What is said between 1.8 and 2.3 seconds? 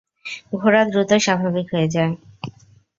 যায়।